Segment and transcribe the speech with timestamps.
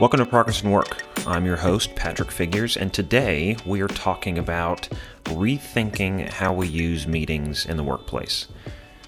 [0.00, 1.02] Welcome to Progress in Work.
[1.26, 4.88] I'm your host, Patrick Figures, and today we are talking about
[5.24, 8.46] rethinking how we use meetings in the workplace.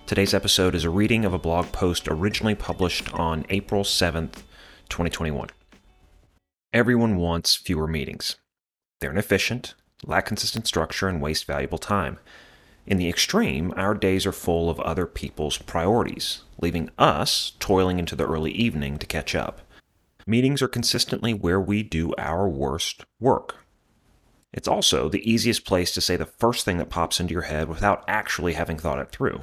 [0.06, 4.42] Today's episode is a reading of a blog post originally published on April 7th,
[4.88, 5.50] 2021.
[6.72, 8.34] Everyone wants fewer meetings.
[8.98, 12.18] They're inefficient, lack consistent structure, and waste valuable time.
[12.84, 18.16] In the extreme, our days are full of other people's priorities, leaving us toiling into
[18.16, 19.60] the early evening to catch up.
[20.26, 23.56] Meetings are consistently where we do our worst work.
[24.52, 27.68] It's also the easiest place to say the first thing that pops into your head
[27.68, 29.42] without actually having thought it through.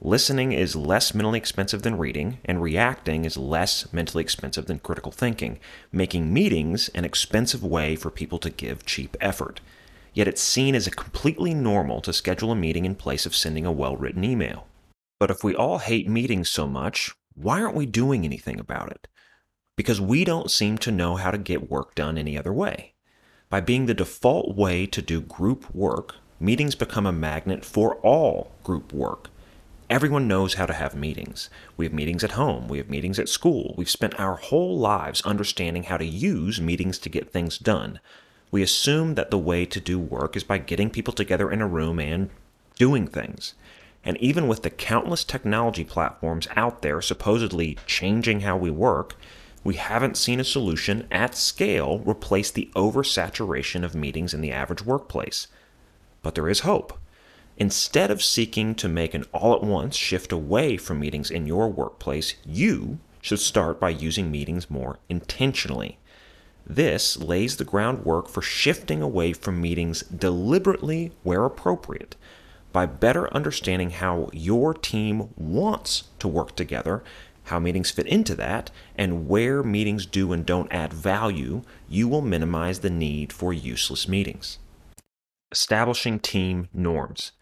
[0.00, 5.12] Listening is less mentally expensive than reading, and reacting is less mentally expensive than critical
[5.12, 5.58] thinking,
[5.90, 9.60] making meetings an expensive way for people to give cheap effort.
[10.12, 13.72] Yet it's seen as completely normal to schedule a meeting in place of sending a
[13.72, 14.66] well written email.
[15.18, 19.08] But if we all hate meetings so much, why aren't we doing anything about it?
[19.76, 22.94] Because we don't seem to know how to get work done any other way.
[23.48, 28.50] By being the default way to do group work, meetings become a magnet for all
[28.64, 29.28] group work.
[29.88, 31.48] Everyone knows how to have meetings.
[31.76, 33.74] We have meetings at home, we have meetings at school.
[33.76, 38.00] We've spent our whole lives understanding how to use meetings to get things done.
[38.50, 41.68] We assume that the way to do work is by getting people together in a
[41.68, 42.30] room and
[42.76, 43.54] doing things.
[44.02, 49.16] And even with the countless technology platforms out there supposedly changing how we work,
[49.66, 54.84] we haven't seen a solution at scale replace the oversaturation of meetings in the average
[54.84, 55.48] workplace.
[56.22, 56.96] But there is hope.
[57.56, 61.68] Instead of seeking to make an all at once shift away from meetings in your
[61.68, 65.98] workplace, you should start by using meetings more intentionally.
[66.64, 72.14] This lays the groundwork for shifting away from meetings deliberately where appropriate.
[72.72, 77.02] By better understanding how your team wants to work together,
[77.46, 82.22] how meetings fit into that, and where meetings do and don't add value, you will
[82.22, 84.58] minimize the need for useless meetings.
[85.52, 87.32] Establishing team norms.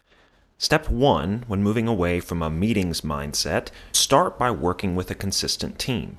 [0.57, 5.77] Step one, when moving away from a meetings mindset, start by working with a consistent
[5.79, 6.17] team.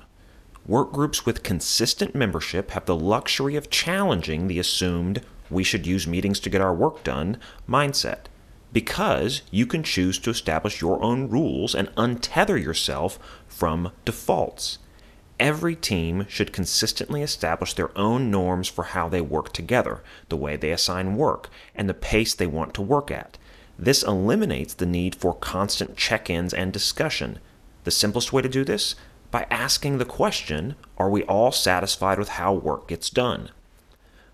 [0.65, 6.05] Work groups with consistent membership have the luxury of challenging the assumed we should use
[6.05, 7.37] meetings to get our work done
[7.69, 8.25] mindset
[8.73, 13.17] because you can choose to establish your own rules and untether yourself
[13.47, 14.79] from defaults.
[15.39, 20.55] Every team should consistently establish their own norms for how they work together, the way
[20.55, 23.37] they assign work, and the pace they want to work at.
[23.77, 27.37] This eliminates the need for constant check ins and discussion.
[27.83, 28.95] The simplest way to do this?
[29.29, 33.51] By asking the question Are we all satisfied with how work gets done?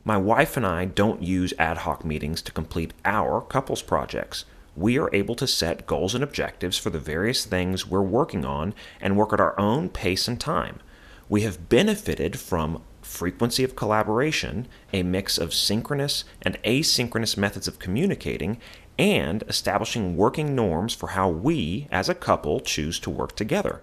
[0.06, 4.44] My wife and I don't use ad hoc meetings to complete our couples projects.
[4.75, 8.74] We are able to set goals and objectives for the various things we're working on
[9.00, 10.81] and work at our own pace and time.
[11.30, 17.80] We have benefited from frequency of collaboration, a mix of synchronous and asynchronous methods of
[17.80, 18.58] communicating,
[19.00, 23.81] and establishing working norms for how we, as a couple, choose to work together.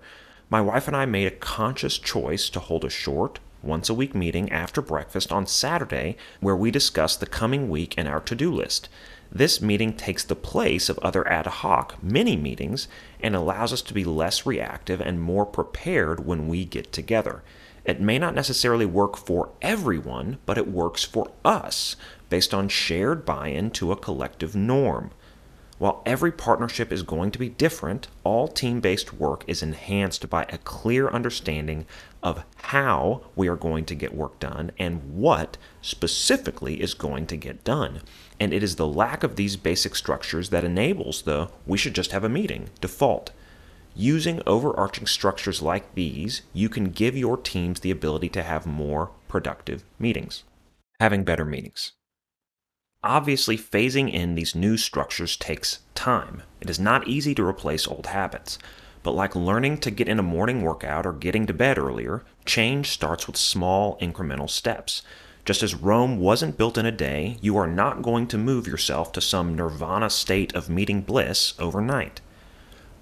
[0.50, 4.14] My wife and I made a conscious choice to hold a short, once a week
[4.14, 8.50] meeting after breakfast on Saturday where we discuss the coming week and our to do
[8.52, 8.88] list.
[9.32, 12.88] This meeting takes the place of other ad hoc mini meetings
[13.20, 17.42] and allows us to be less reactive and more prepared when we get together.
[17.84, 21.96] It may not necessarily work for everyone, but it works for us
[22.28, 25.12] based on shared buy in to a collective norm.
[25.80, 30.42] While every partnership is going to be different, all team based work is enhanced by
[30.50, 31.86] a clear understanding
[32.22, 37.36] of how we are going to get work done and what specifically is going to
[37.38, 38.02] get done.
[38.38, 42.12] And it is the lack of these basic structures that enables the we should just
[42.12, 43.30] have a meeting default.
[43.96, 49.12] Using overarching structures like these, you can give your teams the ability to have more
[49.28, 50.44] productive meetings.
[51.00, 51.92] Having better meetings.
[53.02, 56.42] Obviously, phasing in these new structures takes time.
[56.60, 58.58] It is not easy to replace old habits.
[59.02, 62.90] But like learning to get in a morning workout or getting to bed earlier, change
[62.90, 65.00] starts with small incremental steps.
[65.46, 69.12] Just as Rome wasn't built in a day, you are not going to move yourself
[69.12, 72.20] to some nirvana state of meeting bliss overnight.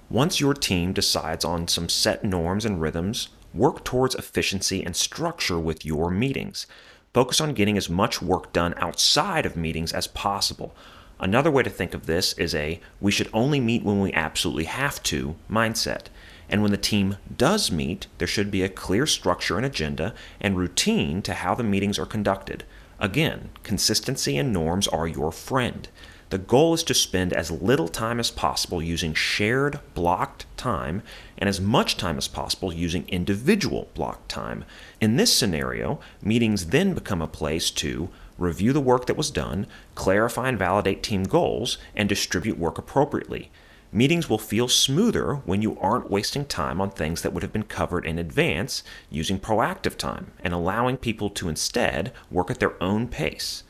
[0.09, 5.59] Once your team decides on some set norms and rhythms, work towards efficiency and structure
[5.59, 6.69] with your meetings.
[7.15, 10.75] Focus on getting as much work done outside of meetings as possible.
[11.21, 14.65] Another way to think of this is a we should only meet when we absolutely
[14.65, 16.07] have to mindset.
[16.49, 20.57] And when the team does meet, there should be a clear structure and agenda and
[20.57, 22.65] routine to how the meetings are conducted.
[23.01, 25.89] Again, consistency and norms are your friend.
[26.31, 31.03] The goal is to spend as little time as possible using shared blocked time
[31.39, 34.67] and as much time as possible using individual blocked time.
[35.01, 39.67] In this scenario, meetings then become a place to review the work that was done,
[39.95, 43.51] clarify and validate team goals, and distribute work appropriately.
[43.91, 47.63] Meetings will feel smoother when you aren't wasting time on things that would have been
[47.63, 53.09] covered in advance using proactive time and allowing people to instead work at their own
[53.09, 53.63] pace.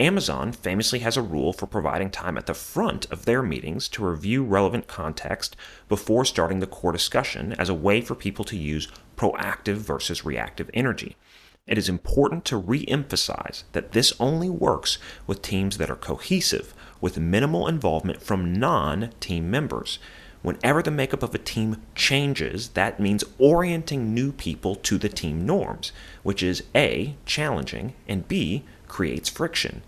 [0.00, 4.02] Amazon famously has a rule for providing time at the front of their meetings to
[4.02, 5.56] review relevant context
[5.90, 8.88] before starting the core discussion as a way for people to use
[9.18, 11.18] proactive versus reactive energy.
[11.66, 16.72] It is important to re emphasize that this only works with teams that are cohesive,
[17.02, 19.98] with minimal involvement from non team members.
[20.40, 25.44] Whenever the makeup of a team changes, that means orienting new people to the team
[25.44, 25.92] norms,
[26.22, 29.82] which is A, challenging, and B, creates friction.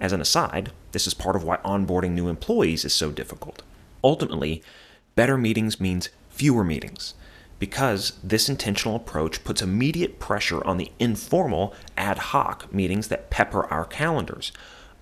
[0.00, 3.62] As an aside, this is part of why onboarding new employees is so difficult.
[4.04, 4.62] Ultimately,
[5.16, 7.14] better meetings means fewer meetings,
[7.58, 13.66] because this intentional approach puts immediate pressure on the informal, ad hoc meetings that pepper
[13.66, 14.52] our calendars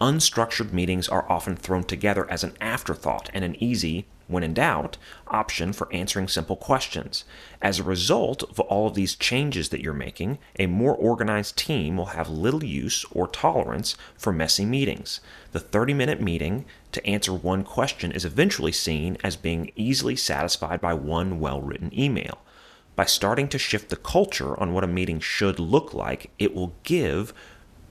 [0.00, 4.96] unstructured meetings are often thrown together as an afterthought and an easy, when in doubt,
[5.28, 7.24] option for answering simple questions.
[7.62, 11.96] As a result of all of these changes that you're making, a more organized team
[11.96, 15.20] will have little use or tolerance for messy meetings.
[15.52, 20.80] The 30 minute meeting to answer one question is eventually seen as being easily satisfied
[20.80, 22.38] by one well written email.
[22.96, 26.74] By starting to shift the culture on what a meeting should look like, it will
[26.82, 27.34] give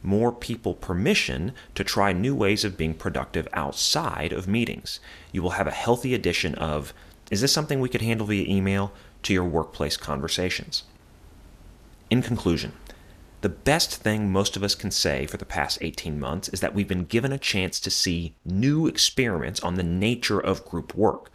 [0.06, 5.00] more people permission to try new ways of being productive outside of meetings.
[5.32, 6.94] You will have a healthy addition of,
[7.32, 8.92] is this something we could handle via email,
[9.24, 10.84] to your workplace conversations.
[12.12, 12.74] In conclusion,
[13.42, 16.74] the best thing most of us can say for the past 18 months is that
[16.74, 21.32] we've been given a chance to see new experiments on the nature of group work.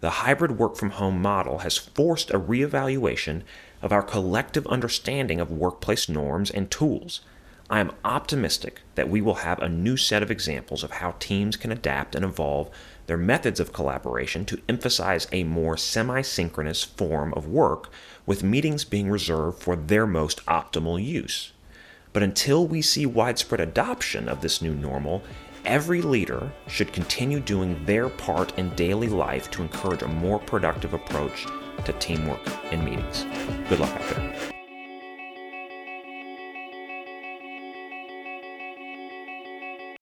[0.00, 3.42] The hybrid work from home model has forced a reevaluation
[3.82, 7.20] of our collective understanding of workplace norms and tools.
[7.68, 11.56] I am optimistic that we will have a new set of examples of how teams
[11.56, 12.70] can adapt and evolve
[13.06, 17.90] their methods of collaboration to emphasize a more semi synchronous form of work,
[18.24, 21.52] with meetings being reserved for their most optimal use.
[22.12, 25.22] But until we see widespread adoption of this new normal,
[25.64, 30.94] every leader should continue doing their part in daily life to encourage a more productive
[30.94, 31.46] approach
[31.84, 32.40] to teamwork
[32.72, 33.26] and meetings.
[33.68, 34.55] Good luck out there.